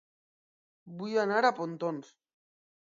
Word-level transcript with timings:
Vull 1.03 1.15
anar 1.27 1.39
a 1.51 1.55
Pontons 1.63 2.13